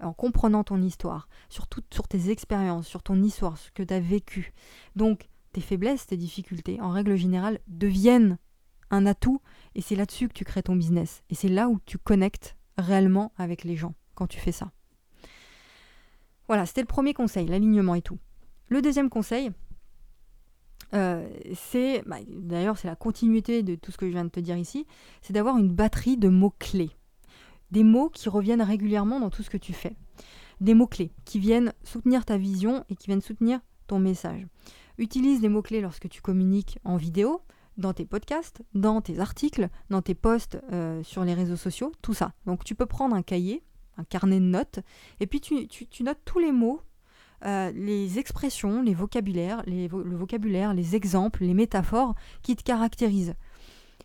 en 0.02 0.14
comprenant 0.14 0.64
ton 0.64 0.82
histoire, 0.82 1.30
sur, 1.50 1.68
sur 1.92 2.08
tes 2.08 2.30
expériences, 2.30 2.88
sur 2.88 3.02
ton 3.02 3.22
histoire, 3.24 3.58
ce 3.58 3.72
que 3.72 3.84
tu 3.84 3.94
as 3.94 4.00
vécu. 4.00 4.54
Donc, 4.96 5.30
tes 5.54 5.62
faiblesses, 5.62 6.08
tes 6.08 6.18
difficultés, 6.18 6.82
en 6.82 6.90
règle 6.90 7.16
générale, 7.16 7.60
deviennent 7.68 8.38
un 8.92 9.06
atout 9.06 9.42
et 9.74 9.82
c'est 9.82 9.96
là-dessus 9.96 10.28
que 10.28 10.34
tu 10.34 10.44
crées 10.44 10.64
ton 10.64 10.76
business. 10.76 11.24
Et 11.30 11.36
c'est 11.36 11.50
là 11.50 11.70
où 11.70 11.80
tu 11.86 11.98
connectes 11.98 12.56
réellement 12.78 13.32
avec 13.38 13.64
les 13.64 13.76
gens 13.76 13.94
quand 14.16 14.28
tu 14.28 14.40
fais 14.40 14.52
ça. 14.52 14.72
Voilà, 16.48 16.66
c'était 16.66 16.82
le 16.82 16.88
premier 16.88 17.14
conseil, 17.14 17.48
l'alignement 17.48 17.96
et 17.96 18.02
tout. 18.02 18.20
Le 18.68 18.82
deuxième 18.82 19.10
conseil, 19.10 19.52
euh, 20.96 21.28
c'est, 21.54 22.04
bah, 22.06 22.18
d'ailleurs 22.28 22.78
c'est 22.78 22.88
la 22.88 22.96
continuité 22.96 23.64
de 23.64 23.76
tout 23.76 23.92
ce 23.92 23.98
que 23.98 24.08
je 24.08 24.12
viens 24.12 24.26
de 24.26 24.30
te 24.30 24.40
dire 24.40 24.58
ici, 24.58 24.86
c'est 25.22 25.34
d'avoir 25.34 25.58
une 25.58 25.70
batterie 25.70 26.18
de 26.18 26.30
mots-clés. 26.30 26.92
Des 27.72 27.84
mots 27.84 28.10
qui 28.10 28.30
reviennent 28.30 28.62
régulièrement 28.62 29.20
dans 29.20 29.30
tout 29.30 29.44
ce 29.44 29.50
que 29.50 29.58
tu 29.58 29.74
fais. 29.74 29.96
Des 30.62 30.74
mots-clés 30.74 31.12
qui 31.26 31.40
viennent 31.40 31.74
soutenir 31.84 32.24
ta 32.24 32.38
vision 32.38 32.86
et 32.90 32.96
qui 32.96 33.08
viennent 33.08 33.22
soutenir 33.22 33.60
ton 33.88 34.00
message. 34.00 34.46
Utilise 34.98 35.42
les 35.42 35.50
mots-clés 35.50 35.82
lorsque 35.82 36.08
tu 36.08 36.22
communiques 36.22 36.80
en 36.86 36.96
vidéo, 36.96 37.42
dans 37.78 37.94
tes 37.94 38.06
podcasts, 38.06 38.62
dans 38.74 39.02
tes 39.02 39.20
articles, 39.20 39.68
dans 39.90 40.02
tes 40.02 40.16
posts 40.16 40.58
euh, 40.72 41.04
sur 41.04 41.26
les 41.26 41.34
réseaux 41.34 41.58
sociaux, 41.58 41.92
tout 42.02 42.14
ça. 42.14 42.32
Donc 42.46 42.64
tu 42.64 42.74
peux 42.74 42.86
prendre 42.86 43.16
un 43.16 43.22
cahier, 43.22 43.64
un 43.98 44.06
carnet 44.06 44.40
de 44.40 44.46
notes, 44.46 44.80
et 45.20 45.28
puis 45.28 45.42
tu 45.42 46.04
notes 46.04 46.22
tous 46.24 46.40
les 46.40 46.54
mots 46.54 46.82
euh, 47.46 47.72
les 47.72 48.18
expressions, 48.20 48.82
les 48.82 48.94
vocabulaires, 48.94 49.64
le 49.68 50.16
vocabulaire, 50.16 50.74
les 50.74 50.96
exemples, 50.96 51.44
les 51.44 51.54
métaphores 51.54 52.16
qui 52.42 52.56
te 52.56 52.64
caractérisent. 52.64 53.36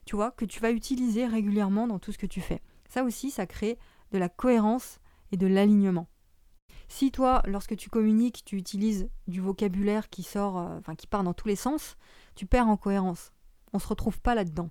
Tu 0.05 0.17
vois, 0.17 0.31
que 0.31 0.45
tu 0.45 0.61
vas 0.61 0.73
utiliser 0.73 1.27
régulièrement 1.27 1.87
dans 1.87 1.99
tout 1.99 2.13
ce 2.13 2.19
que 2.19 2.27
tu 2.27 2.41
fais. 2.41 2.61
Ça 2.89 3.05
aussi, 3.05 3.31
ça 3.31 3.47
crée 3.47 3.79
de 4.13 4.19
la 4.19 4.29
cohérence 4.29 4.99
et 5.33 5.37
de 5.37 5.47
l'alignement. 5.47 6.09
Si 6.89 7.13
toi, 7.13 7.43
lorsque 7.47 7.77
tu 7.77 7.89
communiques, 7.89 8.43
tu 8.45 8.57
utilises 8.57 9.09
du 9.29 9.41
vocabulaire 9.41 10.11
qui 10.11 10.25
sort, 10.25 10.59
euh, 10.59 10.95
qui 10.99 11.07
part 11.07 11.23
dans 11.23 11.35
tous 11.35 11.47
les 11.47 11.57
sens, 11.57 11.97
tu 12.35 12.47
perds 12.47 12.69
en 12.69 12.77
cohérence. 12.77 13.33
On 13.73 13.77
ne 13.77 13.83
se 13.83 13.87
retrouve 13.87 14.21
pas 14.21 14.35
là-dedans. 14.35 14.69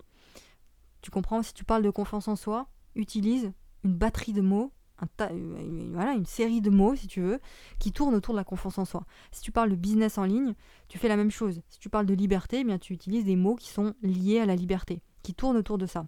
Tu 1.02 1.12
comprends? 1.12 1.42
Si 1.42 1.54
tu 1.54 1.64
parles 1.64 1.84
de 1.84 1.90
confiance 1.90 2.28
en 2.28 2.36
soi, 2.36 2.68
utilise 2.96 3.54
une 3.86 3.94
batterie 3.94 4.34
de 4.34 4.42
mots 4.42 4.74
euh, 5.22 5.90
voilà, 5.94 6.14
une 6.14 6.26
série 6.26 6.62
de 6.62 6.70
mots, 6.70 6.96
si 6.96 7.08
tu 7.08 7.22
veux, 7.22 7.40
qui 7.80 7.92
tournent 7.92 8.16
autour 8.16 8.34
de 8.34 8.40
la 8.40 8.44
confiance 8.44 8.78
en 8.78 8.86
soi. 8.86 9.06
Si 9.32 9.42
tu 9.42 9.52
parles 9.52 9.70
de 9.70 9.76
business 9.76 10.18
en 10.18 10.26
ligne, 10.26 10.56
tu 10.88 10.98
fais 10.98 11.08
la 11.08 11.18
même 11.18 11.32
chose. 11.32 11.62
Si 11.70 11.80
tu 11.80 11.90
parles 11.90 12.06
de 12.06 12.14
liberté, 12.14 12.60
eh 12.60 12.64
bien, 12.64 12.78
tu 12.80 12.94
utilises 12.94 13.26
des 13.26 13.36
mots 13.36 13.56
qui 13.56 13.70
sont 13.70 13.94
liés 14.02 14.40
à 14.40 14.46
la 14.46 14.56
liberté, 14.56 15.02
qui 15.24 15.34
tournent 15.34 15.58
autour 15.58 15.78
de 15.78 15.86
ça. 15.86 16.08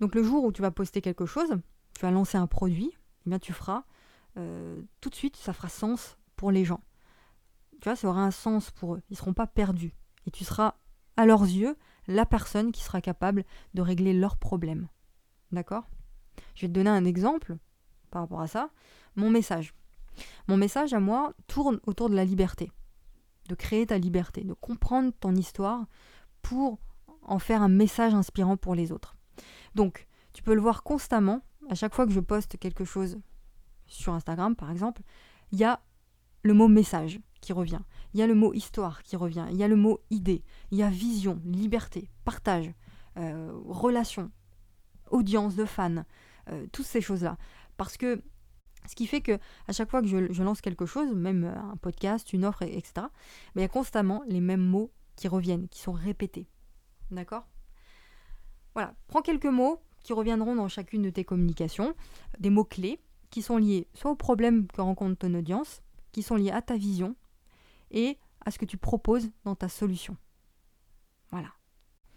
Donc 0.00 0.14
le 0.14 0.22
jour 0.22 0.44
où 0.44 0.52
tu 0.52 0.62
vas 0.62 0.70
poster 0.70 1.00
quelque 1.00 1.26
chose, 1.26 1.50
tu 1.94 2.02
vas 2.02 2.10
lancer 2.10 2.38
un 2.38 2.46
produit, 2.46 2.92
eh 3.26 3.30
bien, 3.30 3.38
tu 3.38 3.52
feras 3.52 3.84
euh, 4.36 4.80
tout 5.00 5.10
de 5.10 5.14
suite, 5.14 5.36
ça 5.36 5.52
fera 5.52 5.68
sens 5.68 6.16
pour 6.36 6.50
les 6.50 6.64
gens. 6.64 6.80
Tu 7.80 7.88
vois, 7.88 7.96
ça 7.96 8.08
aura 8.08 8.22
un 8.22 8.30
sens 8.30 8.70
pour 8.70 8.94
eux. 8.94 9.02
Ils 9.10 9.14
ne 9.14 9.16
seront 9.16 9.34
pas 9.34 9.46
perdus. 9.46 9.94
Et 10.26 10.30
tu 10.30 10.44
seras, 10.44 10.74
à 11.16 11.26
leurs 11.26 11.42
yeux, 11.42 11.76
la 12.06 12.26
personne 12.26 12.72
qui 12.72 12.82
sera 12.82 13.00
capable 13.00 13.44
de 13.74 13.82
régler 13.82 14.12
leurs 14.12 14.36
problèmes. 14.36 14.88
D'accord? 15.52 15.88
Je 16.54 16.62
vais 16.62 16.68
te 16.68 16.72
donner 16.72 16.90
un 16.90 17.04
exemple 17.04 17.56
par 18.10 18.22
rapport 18.22 18.40
à 18.40 18.48
ça. 18.48 18.70
Mon 19.16 19.30
message. 19.30 19.74
Mon 20.48 20.56
message 20.56 20.94
à 20.94 21.00
moi 21.00 21.32
tourne 21.46 21.80
autour 21.86 22.10
de 22.10 22.16
la 22.16 22.24
liberté, 22.24 22.72
de 23.48 23.54
créer 23.54 23.86
ta 23.86 23.98
liberté, 23.98 24.42
de 24.44 24.54
comprendre 24.54 25.12
ton 25.20 25.34
histoire 25.34 25.86
pour 26.42 26.78
en 27.22 27.38
faire 27.38 27.62
un 27.62 27.68
message 27.68 28.14
inspirant 28.14 28.56
pour 28.56 28.74
les 28.74 28.90
autres. 28.92 29.16
Donc, 29.74 30.06
tu 30.32 30.42
peux 30.42 30.54
le 30.54 30.60
voir 30.60 30.82
constamment, 30.82 31.42
à 31.68 31.74
chaque 31.74 31.94
fois 31.94 32.06
que 32.06 32.12
je 32.12 32.20
poste 32.20 32.58
quelque 32.58 32.84
chose 32.84 33.18
sur 33.86 34.12
Instagram 34.12 34.56
par 34.56 34.70
exemple, 34.70 35.02
il 35.52 35.58
y 35.58 35.64
a 35.64 35.80
le 36.42 36.54
mot 36.54 36.68
message 36.68 37.20
qui 37.40 37.52
revient, 37.52 37.80
il 38.14 38.20
y 38.20 38.22
a 38.22 38.26
le 38.26 38.34
mot 38.34 38.52
histoire 38.52 39.02
qui 39.02 39.16
revient, 39.16 39.46
il 39.50 39.56
y 39.56 39.62
a 39.62 39.68
le 39.68 39.76
mot 39.76 40.00
idée, 40.10 40.42
il 40.70 40.78
y 40.78 40.82
a 40.82 40.90
vision, 40.90 41.40
liberté, 41.44 42.10
partage, 42.24 42.72
euh, 43.16 43.52
relation, 43.66 44.30
audience 45.10 45.56
de 45.56 45.64
fans, 45.64 46.04
toutes 46.72 46.86
ces 46.86 47.00
choses-là. 47.00 47.36
Parce 47.76 47.96
que 47.96 48.22
ce 48.88 48.94
qui 48.94 49.06
fait 49.06 49.20
que 49.20 49.38
à 49.66 49.72
chaque 49.72 49.90
fois 49.90 50.00
que 50.00 50.08
je, 50.08 50.42
lance 50.42 50.60
quelque 50.60 50.86
chose, 50.86 51.14
même 51.14 51.44
euh, 51.44 51.72
un 51.72 51.76
podcast, 51.76 52.32
une 52.32 52.44
offre, 52.44 52.62
etc., 52.62 52.92
ben, 52.96 53.10
il 53.56 53.60
y 53.62 53.64
a 53.64 53.68
constamment 53.68 54.22
les 54.26 54.40
mêmes 54.40 54.64
mots 54.64 54.90
qui 55.16 55.28
reviennent, 55.28 55.68
qui 55.68 55.80
sont 55.80 55.92
répétés. 55.92 56.48
D'accord? 57.10 57.46
Voilà, 58.74 58.94
prends 59.08 59.22
quelques 59.22 59.46
mots 59.46 59.82
qui 60.02 60.12
reviendront 60.12 60.54
dans 60.54 60.68
chacune 60.68 61.02
de 61.02 61.10
tes 61.10 61.24
communications, 61.24 61.94
des 62.38 62.50
mots 62.50 62.64
clés 62.64 63.00
qui 63.30 63.42
sont 63.42 63.58
liés 63.58 63.88
soit 63.94 64.10
au 64.10 64.16
problème 64.16 64.66
que 64.68 64.80
rencontre 64.80 65.18
ton 65.18 65.34
audience, 65.34 65.82
qui 66.12 66.22
sont 66.22 66.36
liés 66.36 66.50
à 66.50 66.62
ta 66.62 66.76
vision 66.76 67.14
et 67.90 68.18
à 68.44 68.50
ce 68.50 68.58
que 68.58 68.64
tu 68.64 68.78
proposes 68.78 69.30
dans 69.44 69.54
ta 69.54 69.68
solution. 69.68 70.16
Voilà. 71.30 71.48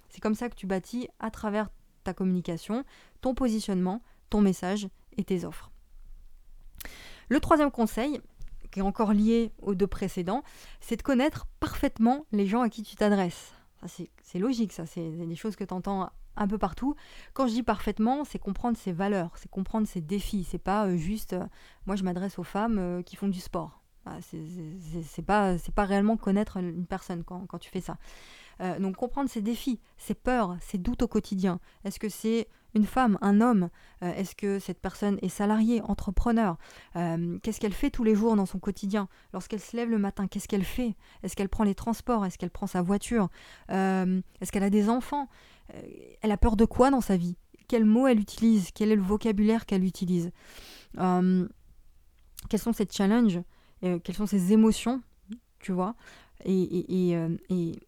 C'est 0.10 0.22
comme 0.22 0.36
ça 0.36 0.50
que 0.50 0.56
tu 0.56 0.68
bâtis 0.68 1.10
à 1.20 1.32
travers 1.32 1.70
ta 2.04 2.14
communication, 2.14 2.86
ton 3.20 3.34
positionnement, 3.34 4.02
ton 4.32 4.42
message 4.42 4.88
et 5.18 5.24
tes 5.24 5.46
offres. 5.46 5.70
Le 7.30 7.40
troisième 7.40 7.70
conseil, 7.70 8.20
qui 8.72 8.80
est 8.80 8.84
encore 8.84 9.14
lié 9.14 9.52
aux 9.62 9.76
deux 9.76 9.88
précédents, 9.88 10.44
c'est 10.80 10.96
de 10.96 11.04
connaître 11.04 11.46
parfaitement 11.60 12.26
les 12.32 12.48
gens 12.48 12.62
à 12.62 12.70
qui 12.70 12.82
tu 12.82 12.96
t'adresses. 12.96 13.54
c'est 13.86 14.40
logique, 14.40 14.74
ça, 14.74 14.88
c'est 14.88 15.10
des 15.12 15.36
choses 15.36 15.56
que 15.56 15.64
tu 15.64 15.74
entends 15.74 16.10
un 16.38 16.48
peu 16.48 16.58
partout. 16.58 16.96
Quand 17.34 17.48
je 17.48 17.54
dis 17.54 17.64
parfaitement, 17.64 18.24
c'est 18.24 18.40
comprendre 18.40 18.78
ses 18.78 18.92
valeurs, 18.92 19.32
c'est 19.36 19.50
comprendre 19.50 19.88
ses 19.88 20.02
défis. 20.02 20.48
C'est 20.50 20.58
pas 20.58 20.88
euh, 20.88 20.96
juste, 20.96 21.34
euh, 21.34 21.46
moi 21.86 21.96
je 21.96 22.04
m'adresse 22.04 22.40
aux 22.40 22.44
femmes 22.44 22.80
euh, 22.80 23.02
qui 23.02 23.16
font 23.16 23.28
du 23.28 23.40
sport. 23.40 23.82
Ah, 24.06 24.18
c'est 24.22 25.22
pas, 25.22 25.56
pas 25.76 25.86
réellement 25.86 26.18
connaître 26.18 26.58
une 26.58 26.88
personne 26.88 27.24
quand 27.24 27.60
tu 27.60 27.70
fais 27.70 27.82
ça. 27.82 27.98
Donc 28.80 28.96
comprendre 28.96 29.30
ses 29.30 29.42
défis, 29.42 29.80
ses 29.98 30.14
peurs, 30.14 30.56
ses 30.62 30.78
doutes 30.78 31.02
au 31.02 31.08
quotidien. 31.08 31.60
Est-ce 31.84 32.00
que 32.00 32.10
c'est 32.10 32.48
une 32.74 32.86
femme, 32.86 33.18
un 33.22 33.42
homme? 33.42 33.70
Est-ce 34.02 34.36
que 34.36 34.60
cette 34.60 34.80
personne 34.80 35.18
est 35.22 35.30
salariée, 35.30 35.82
entrepreneur? 35.82 36.58
Qu'est-ce 36.94 37.60
qu'elle 37.60 37.74
fait 37.74 37.90
tous 37.90 38.04
les 38.04 38.16
jours 38.16 38.36
dans 38.36 38.46
son 38.46 38.60
quotidien? 38.60 39.08
Lorsqu'elle 39.34 39.60
se 39.60 39.76
lève 39.76 39.90
le 39.90 39.98
matin, 39.98 40.28
qu'est-ce 40.28 40.48
qu'elle 40.48 40.64
fait? 40.64 40.96
Est-ce 41.24 41.36
qu'elle 41.36 41.50
prend 41.50 41.64
les 41.64 41.76
transports? 41.76 42.26
Est-ce 42.26 42.38
qu'elle 42.38 42.52
prend 42.52 42.68
sa 42.68 42.82
voiture? 42.82 43.30
Est-ce 43.70 44.52
qu'elle 44.52 44.64
a 44.64 44.70
des 44.70 44.90
enfants? 44.90 45.28
Euh, 45.76 45.82
elle 46.22 46.32
a 46.32 46.38
peur 46.38 46.56
de 46.56 46.66
quoi 46.66 46.92
dans 46.92 47.02
sa 47.02 47.18
vie? 47.18 47.38
Quels 47.68 47.86
mots 47.86 48.08
elle 48.08 48.20
utilise? 48.20 48.72
Quel 48.72 48.92
est 48.92 48.96
le 48.96 49.02
vocabulaire 49.02 49.66
qu'elle 49.66 49.84
utilise? 49.84 50.32
Euh, 51.00 51.48
Quels 52.50 52.60
sont 52.60 52.74
ses 52.74 52.88
challenges? 52.90 53.42
Euh, 53.84 54.00
Quelles 54.00 54.16
sont 54.16 54.26
ses 54.26 54.54
émotions? 54.54 55.02
Tu 55.60 55.72
vois? 55.72 55.96
Et, 56.46 57.80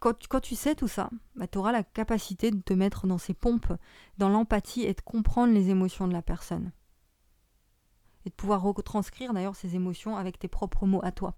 quand, 0.00 0.40
tu 0.40 0.54
sais 0.54 0.74
tout 0.74 0.88
ça, 0.88 1.10
bah, 1.36 1.46
tu 1.46 1.58
auras 1.58 1.72
la 1.72 1.82
capacité 1.82 2.50
de 2.50 2.60
te 2.60 2.72
mettre 2.72 3.06
dans 3.06 3.18
ses 3.18 3.34
pompes, 3.34 3.72
dans 4.18 4.28
l'empathie 4.28 4.82
et 4.82 4.94
de 4.94 5.00
comprendre 5.00 5.52
les 5.52 5.70
émotions 5.70 6.08
de 6.08 6.12
la 6.12 6.22
personne. 6.22 6.72
Et 8.24 8.30
de 8.30 8.34
pouvoir 8.34 8.62
retranscrire 8.62 9.32
d'ailleurs 9.32 9.56
ces 9.56 9.76
émotions 9.76 10.16
avec 10.16 10.38
tes 10.38 10.48
propres 10.48 10.86
mots 10.86 11.04
à 11.04 11.12
toi. 11.12 11.34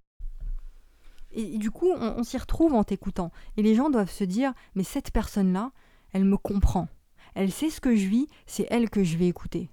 Et, 1.31 1.57
du 1.57 1.71
coup, 1.71 1.89
on, 1.89 2.23
s'y 2.23 2.37
retrouve 2.37 2.73
en 2.73 2.83
t'écoutant. 2.83 3.31
Et 3.55 3.63
les 3.63 3.75
gens 3.75 3.89
doivent 3.89 4.11
se 4.11 4.23
dire, 4.23 4.53
mais 4.75 4.83
cette 4.83 5.11
personne-là, 5.11 5.71
elle 6.11 6.25
me 6.25 6.37
comprend. 6.37 6.87
Elle 7.35 7.51
sait 7.51 7.69
ce 7.69 7.79
que 7.79 7.95
je 7.95 8.07
vis, 8.07 8.27
c'est 8.45 8.67
elle 8.69 8.89
que 8.89 9.03
je 9.03 9.17
vais 9.17 9.27
écouter. 9.27 9.69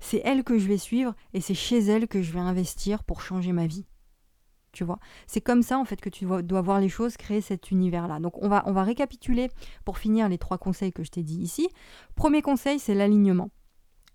C'est 0.00 0.22
elle 0.24 0.44
que 0.44 0.58
je 0.58 0.66
vais 0.66 0.78
suivre 0.78 1.14
et 1.34 1.42
c'est 1.42 1.54
chez 1.54 1.78
elle 1.78 2.08
que 2.08 2.22
je 2.22 2.32
vais 2.32 2.40
investir 2.40 3.04
pour 3.04 3.20
changer 3.20 3.52
ma 3.52 3.66
vie. 3.66 3.84
C'est 5.26 5.40
comme 5.40 5.62
ça 5.62 5.78
en 5.78 5.84
fait 5.84 6.00
que 6.00 6.08
tu 6.08 6.26
dois 6.42 6.62
voir 6.62 6.80
les 6.80 6.88
choses, 6.88 7.16
créer 7.16 7.40
cet 7.40 7.70
univers-là. 7.70 8.18
Donc 8.18 8.42
on 8.42 8.48
va, 8.48 8.62
on 8.66 8.72
va 8.72 8.82
récapituler 8.82 9.50
pour 9.84 9.98
finir 9.98 10.28
les 10.28 10.38
trois 10.38 10.58
conseils 10.58 10.92
que 10.92 11.04
je 11.04 11.10
t'ai 11.10 11.22
dit 11.22 11.38
ici. 11.38 11.68
Premier 12.16 12.42
conseil, 12.42 12.78
c'est 12.78 12.94
l'alignement 12.94 13.50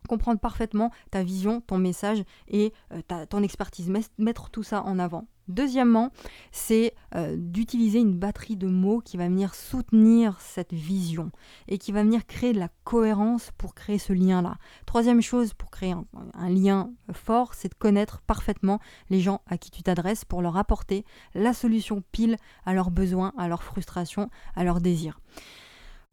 comprendre 0.07 0.39
parfaitement 0.39 0.91
ta 1.11 1.23
vision, 1.23 1.61
ton 1.61 1.77
message 1.77 2.23
et 2.47 2.73
euh, 2.93 3.25
ton 3.29 3.43
expertise, 3.43 3.91
mettre 4.17 4.49
tout 4.49 4.63
ça 4.63 4.83
en 4.83 4.99
avant. 4.99 5.27
Deuxièmement, 5.49 6.11
c'est 6.51 6.93
euh, 7.15 7.35
d'utiliser 7.35 7.99
une 7.99 8.13
batterie 8.13 8.55
de 8.55 8.67
mots 8.67 9.01
qui 9.03 9.17
va 9.17 9.27
venir 9.27 9.55
soutenir 9.55 10.39
cette 10.39 10.73
vision 10.73 11.31
et 11.67 11.79
qui 11.79 11.91
va 11.91 12.03
venir 12.03 12.27
créer 12.27 12.53
de 12.53 12.59
la 12.59 12.69
cohérence 12.83 13.49
pour 13.57 13.73
créer 13.73 13.97
ce 13.97 14.13
lien-là. 14.13 14.57
Troisième 14.85 15.23
chose 15.23 15.55
pour 15.55 15.71
créer 15.71 15.95
un, 16.35 16.49
lien 16.49 16.91
fort, 17.11 17.55
c'est 17.55 17.69
de 17.69 17.73
connaître 17.73 18.21
parfaitement 18.21 18.79
les 19.09 19.21
gens 19.21 19.41
à 19.47 19.57
qui 19.57 19.71
tu 19.71 19.81
t'adresses 19.81 20.23
pour 20.23 20.43
leur 20.43 20.55
apporter 20.55 21.03
la 21.33 21.53
solution 21.53 22.03
pile 22.11 22.37
à 22.63 22.75
leurs 22.75 22.91
besoins, 22.91 23.33
à 23.35 23.47
leurs 23.47 23.63
frustrations, 23.63 24.29
à 24.55 24.63
leurs 24.63 24.81
désirs. 24.81 25.19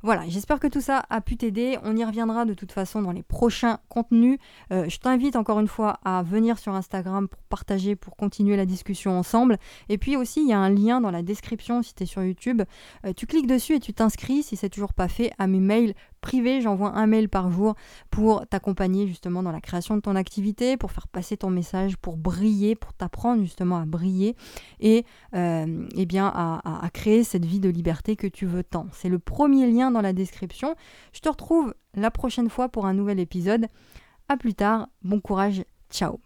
Voilà, 0.02 0.28
j'espère 0.28 0.60
que 0.60 0.66
tout 0.66 0.82
ça 0.82 1.04
a 1.08 1.22
pu 1.22 1.38
t'aider. 1.38 1.78
On 1.82 1.96
y 1.96 2.04
reviendra 2.04 2.44
de 2.44 2.52
toute 2.52 2.70
façon 2.70 3.00
dans 3.00 3.12
les 3.12 3.22
prochains 3.22 3.78
contenus. 3.88 4.38
Euh, 4.70 4.88
je 4.90 4.98
t'invite 4.98 5.36
encore 5.36 5.58
une 5.58 5.68
fois 5.68 5.98
à 6.04 6.22
venir 6.22 6.58
sur 6.58 6.74
Instagram 6.74 7.28
pour 7.28 7.42
partager, 7.44 7.96
pour 7.96 8.14
continuer 8.14 8.56
la 8.56 8.66
discussion 8.66 9.18
ensemble. 9.18 9.56
Et 9.88 9.96
puis 9.96 10.16
aussi, 10.16 10.42
il 10.42 10.48
y 10.48 10.52
a 10.52 10.58
un 10.58 10.68
lien 10.68 11.00
dans 11.00 11.10
la 11.10 11.22
description 11.22 11.82
si 11.82 11.94
tu 11.94 12.02
es 12.02 12.06
sur 12.06 12.22
YouTube. 12.22 12.62
Euh, 13.06 13.14
tu 13.16 13.26
cliques 13.26 13.46
dessus 13.46 13.76
et 13.76 13.80
tu 13.80 13.94
t'inscris, 13.94 14.42
si 14.42 14.56
c'est 14.56 14.68
toujours 14.68 14.92
pas 14.92 15.08
fait, 15.08 15.32
à 15.38 15.46
mes 15.46 15.60
mails 15.60 15.94
privé, 16.26 16.60
j'envoie 16.60 16.90
un 16.96 17.06
mail 17.06 17.28
par 17.28 17.52
jour 17.52 17.76
pour 18.10 18.44
t'accompagner 18.48 19.06
justement 19.06 19.44
dans 19.44 19.52
la 19.52 19.60
création 19.60 19.94
de 19.94 20.00
ton 20.00 20.16
activité, 20.16 20.76
pour 20.76 20.90
faire 20.90 21.06
passer 21.06 21.36
ton 21.36 21.50
message, 21.50 21.96
pour 21.96 22.16
briller, 22.16 22.74
pour 22.74 22.92
t'apprendre 22.94 23.42
justement 23.42 23.76
à 23.76 23.84
briller 23.84 24.34
et, 24.80 25.04
euh, 25.36 25.86
eh 25.94 26.04
bien 26.04 26.26
à, 26.26 26.84
à 26.84 26.90
créer 26.90 27.22
cette 27.22 27.44
vie 27.44 27.60
de 27.60 27.68
liberté 27.68 28.16
que 28.16 28.26
tu 28.26 28.44
veux 28.44 28.64
tant. 28.64 28.88
C'est 28.90 29.08
le 29.08 29.20
premier 29.20 29.70
lien 29.70 29.92
dans 29.92 30.00
la 30.00 30.12
description. 30.12 30.74
Je 31.12 31.20
te 31.20 31.28
retrouve 31.28 31.72
la 31.94 32.10
prochaine 32.10 32.50
fois 32.50 32.68
pour 32.68 32.86
un 32.86 32.94
nouvel 32.94 33.20
épisode. 33.20 33.66
A 34.28 34.36
plus 34.36 34.54
tard, 34.54 34.88
bon 35.04 35.20
courage, 35.20 35.62
ciao 35.90 36.18